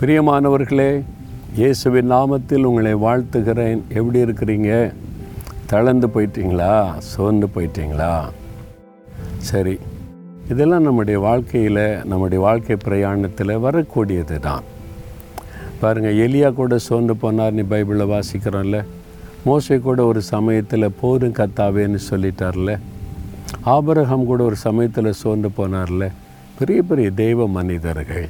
[0.00, 1.02] பிரியமானவர்களே
[1.56, 3.80] இயேசுவின் நாமத்தில் உங்களை வாழ்த்துகிறேன்.
[3.88, 4.92] எப்படி இருக்கிறீங்க?
[5.66, 6.98] தளர்ந்து போயிட்டீங்களா?
[6.98, 8.24] சோர்ந்து போயிட்டீங்களா?
[9.38, 9.78] சரி
[10.50, 14.62] இதெல்லாம் நம்முடைய வாழ்க்கையில் நம்முடைய வாழ்க்கை பிரயாணத்தில் வரக்கூடியது தான்
[15.80, 18.84] பாருங்கள் எலியா கூட சோர்ந்து போனார் நீ பைபிளில் வாசிக்கிறோம்ல.
[19.46, 22.78] மோசை கூட ஒரு சமயத்தில் போரும் கத்தாவேன்னு சொல்லிட்டார்ல.
[23.66, 26.10] ஆபரகம் கூட ஒரு சமயத்தில் சோர்ந்து போனார்ல.
[26.58, 28.28] பெரிய பெரிய தெய்வ மனிதர்கள்.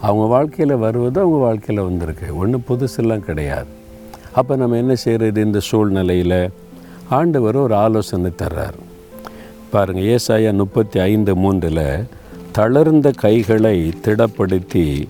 [0.00, 2.36] அவங்க வாழ்க்கையில் வருவது அவங்க வாழ்க்கையில் வந்திருக்கு.
[2.36, 3.66] ஒன்றும் புதுசெல்லாம் கிடையாது.
[4.32, 6.50] அப்போ நம்ம என்ன செய்கிறது இந்த சூழ்நிலையில்?
[7.08, 8.78] ஆண்டவர் ஒரு ஆலோசனை தர்றார்.
[9.70, 12.04] பாருங்கள் ஏசாயா முப்பத்தி ஐந்து மூன்றில்
[12.52, 15.08] தளர்ந்த கைகளை திடப்படுத்தி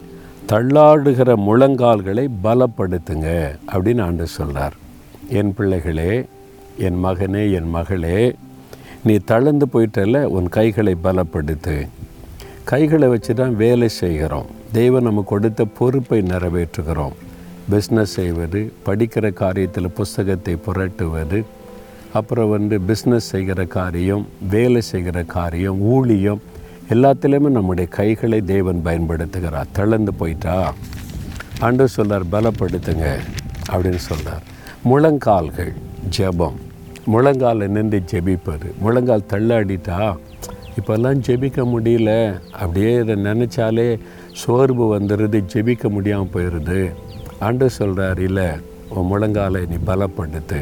[0.49, 4.73] தள்ளாடுகிற முழங்கால்களை பலப்படுத்துங்க அப்படின்னு ஆண்டு சொல்கிறார்
[5.29, 6.25] என் பிள்ளைகளே
[6.79, 8.35] என் மகனே என் மகளே
[9.05, 11.89] நீ தளர்ந்து போயிட்டல உன் கைகளை பலப்படுத்து.
[12.65, 14.47] கைகளை வச்சு தான் வேலை செய்கிறோம்.
[14.73, 17.13] தெய்வம் நம்ம கொடுத்த பொறுப்பை நிறைவேற்றுகிறோம்.
[17.71, 21.45] பிஸ்னஸ் செய்வது படிக்கிற காரியத்தில் புஸ்தகத்தை புரட்டுவது
[22.13, 26.43] அப்புறம் வந்து பிஸ்னஸ் செய்கிற காரியம் வேலை செய்கிற காரியம் ஊழியம்
[26.89, 29.67] எல்லாத்துலேயுமே நம்முடைய கைகளை தேவன் பயன்படுத்துகிறார்.
[29.73, 30.75] தளர்ந்து போயிட்டா?
[31.61, 33.19] அன்று சொல்லார் பலப்படுத்துங்க
[33.71, 34.43] அப்படின்னு சொல்கிறார்
[34.85, 35.73] முழங்கால்கள்
[36.17, 36.57] ஜெபம்.
[37.07, 38.77] முழங்காலில் நின்று ஜெபிப்பது.
[38.79, 40.17] முழங்கால் தள்ளாடிட்டா?
[40.81, 42.41] இப்போல்லாம் ஜெபிக்க முடியல.
[42.53, 43.99] அப்படியே இதை நினச்சாலே
[44.39, 46.93] சோர்வு வந்துடுது ஜெபிக்க முடியாமல் போயிடுது
[47.39, 48.47] ஆண்டு சொல்கிறார் இல்லை
[48.89, 50.61] உன் முழங்காலை நீ பலப்படுத்து.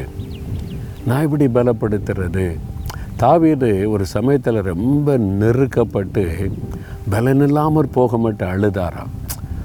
[1.05, 2.57] நான் இப்படி பலப்படுத்துறது?
[3.15, 6.51] தாவீது ஒரு சமயத்தில் ரொம்ப நெருக்கப்பட்டு
[7.11, 9.13] பலனில்லாமற் போக மட்டும் அழுதாராம்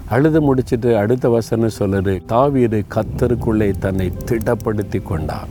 [0.09, 5.49] அழுது முடிச்சிட்டு அடுத்த வசனம் சொல்லுது தாவீது கத்தருக்குள்ளே தன்னை திடப்படுத்தி கொண்டார்.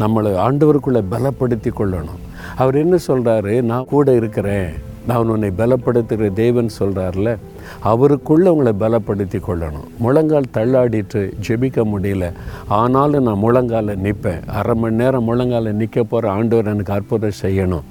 [0.00, 2.20] நம்மளை ஆண்டவருக்குள்ளே பலப்படுத்தி கொள்ளணும்.
[2.56, 4.86] அவர் என்ன சொல்கிறாரு நான் கூட இருக்கிறேன்.
[5.06, 7.36] நான் உன்னை பலப்படுத்துகிற தேவன் சொல்கிறார்ல
[7.80, 9.88] அவருக்குள்ளே உங்களை பலப்படுத்தி கொள்ளணும்.
[9.98, 12.32] முழங்கால் தள்ளாடிட்டு ஜெபிக்க முடியல.
[12.68, 17.82] ஆனாலும் நான் முழங்கால நிற்பேன் அரை மணி நேரம் முழங்கால நிற்க போகிற ஆண்டவர் எனக்கு அற்புதம் செய்யணும்.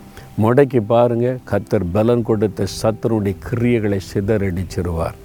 [0.41, 5.17] முடக்கி பாருங்கள் கத்தர் பலன் கொடுத்த சத்தனுடைய கிரியைகளை சிதறடிச்சிருவார்.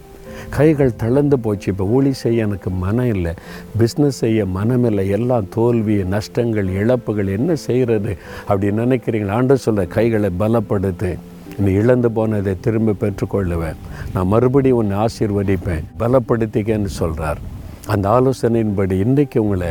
[0.49, 1.72] கைகள் தளர்ந்து போச்சு.
[1.72, 3.32] இப்போ ஊழி செய்ய எனக்கு மனம் இல்லை.
[3.78, 5.09] பிஸ்னஸ் செய்ய மனம் இல்லை.
[5.09, 9.31] எல்லாம் தோல்வி நஷ்டங்கள் இழப்புகள் என்ன செய்கிறது அப்படி நினைக்கிறீங்களா?
[9.31, 11.19] ஆண்டு சொல்ல கைகளை பலப்படுத்து.
[11.58, 13.76] நீ இழந்து போனதை திரும்ப பெற்றுக்கொள்ளுவேன்.
[14.14, 15.84] நான் மறுபடியும் உன்னை ஆசீர்வதிப்பேன்.
[15.98, 17.38] பலப்படுத்திக்கன்னு சொல்கிறார்
[17.86, 19.68] அந்த ஆலோசனையின்படி இன்றைக்கு உங்களை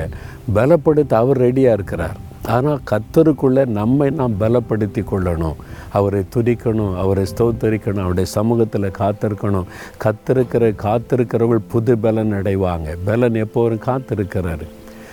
[0.55, 2.17] பலப்படுத்த அவர் ரெடியாக இருக்கிறார்.
[2.45, 5.53] ஆனால் கத்தருக்குள்ளே நம்மை நாம் பலப்படுத்தி கொள்ளணும்.
[5.89, 9.63] அவரை துதிக்கணும் அவரை ஸ்தோத்தரிக்கணும் அவருடைய சமூகத்தில் காத்திருக்கணும்.
[10.03, 12.95] கத்திருக்கிற காத்திருக்கிறவர்கள் புது பலன் அடைவாங்க.
[13.05, 14.67] பலன் எப்போதும் காத்திருக்கிறாரு.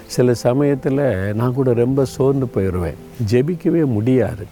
[0.07, 2.95] சில சமயத்தில் நான் கூட ரொம்ப சோர்ந்து போயிடுவேன்
[3.31, 4.47] ஜெபிக்கவே முடியாது.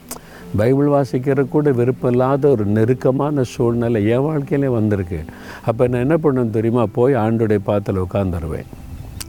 [0.59, 5.21] பைபிள் வாசிக்கிற கூட விருப்பம் இல்லாத ஒரு நெருக்கமான சூழ்நிலை என் வாழ்க்கையிலே வந்திருக்கு.
[5.69, 6.84] அப்போ நான் என்ன பண்ணுவேன் தெரியுமா?
[6.99, 8.71] போய் ஆண்டுடைய பாத்தில் உட்காந்துருவேன்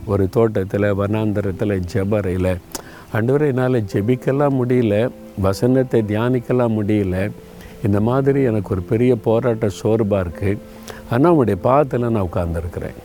[0.05, 2.51] ஒரு தோட்டத்தில் வனாந்தரத்தில் ஜபரையில்
[3.17, 4.95] ஆண்டவரை என்னால் ஜெபிக்கலாம் முடியல
[5.41, 7.15] வசனத்தை தியானிக்கலாம் முடியல.
[7.85, 10.59] இந்த மாதிரி எனக்கு ஒரு பெரிய போராட்ட சோர்வாக இருக்குது
[11.09, 12.97] ஆனால் உங்களுடைய பாத்தில் நான் உட்காந்துருக்கிறேன்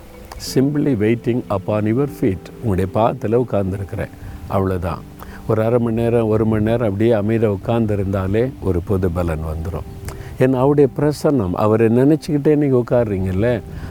[0.52, 4.14] simply waiting upon your feet உங்களுடைய பாத்தில் உட்காந்துருக்கிறேன்
[4.48, 5.02] அவ்வளோதான்
[5.46, 9.88] ஒரு அரை மணி நேரம் ஒரு மணி நேரம் அப்படியே அமைதியாக உட்காந்துருந்தாலே ஒரு புது பலன் வந்துடும்
[10.40, 13.48] ஏன்னா அவருடைய பிரசன்னம் அவரை நினச்சிக்கிட்டே நீங்கள் உட்காடுறீங்கல்ல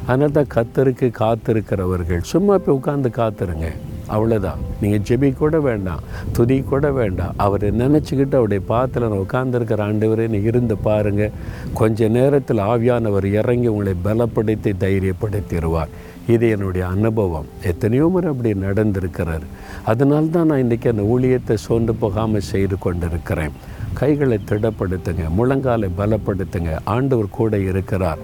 [0.08, 3.70] அதனால் தான் கத்தருக்கு காத்திருக்கிறவர்கள் சும்மா போய் உட்காந்து காத்துருங்க.
[4.08, 7.34] அவ்வளோதான் நீங்கள் ஜெபி கூட வேண்டாம் துதி கூட வேண்டாம்.
[7.38, 11.32] அவரை நினச்சிக்கிட்டு அவருடைய பாத்தில் நான் உட்காந்துருக்கிற ஆண்டவரே நீ இருந்து பாருங்கள்
[11.74, 15.94] கொஞ்ச நேரத்தில் ஆவியானவர் இறங்கி உங்களை பலப்படுத்தி தைரியப்படுத்திடுவார்.
[16.28, 17.48] இது என்னுடைய அனுபவம்.
[17.64, 19.46] எத்தனையோ முறை அப்படி நடந்திருக்கிறார்.
[19.84, 23.52] அதனால தான் நான் இன்றைக்கி அந்த ஊழியத்தை சோர்ந்து போகாமல் செய்து கொண்டிருக்கிறேன்.
[23.94, 26.80] கைகளை திடப்படுத்துங்க முழங்காலை பலப்படுத்துங்க.
[26.84, 28.20] ஆண்டவர் கூட இருக்கிறார்.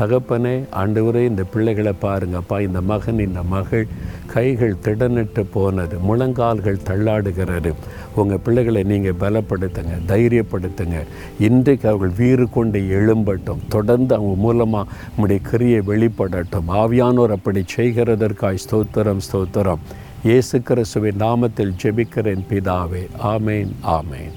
[0.00, 3.86] தகப்பனே ஆண்டவரே இந்த பிள்ளைகளை பாருங்கப்பா இந்த மகன் இந்த மகள்
[4.32, 7.70] கைகள் திடனிட்டு போனது முழங்கால்கள் தள்ளாடுகிறது.
[8.14, 10.98] உங்கள் பிள்ளைகளை நீங்கள் பலப்படுத்துங்க தைரியப்படுத்துங்க.
[11.48, 13.64] இன்றைக்கு அவர்கள் வீறு கொண்டு எழும்பட்டும்.
[13.68, 16.70] தொடர்ந்து அவங்க மூலமாக நம்முடைய கிரியை வெளிப்படட்டும்.
[16.82, 19.82] ஆவியானோர் அப்படி செய்கிறதற்காய் ஸ்தோத்திரம் ஸ்தோத்திரம்.
[20.28, 23.04] இயேசு கிறிஸ்துவின் நாமத்தில் ஜெபிக்கிறேன் பிதாவே.
[23.34, 24.34] ஆமேன் ஆமேன்.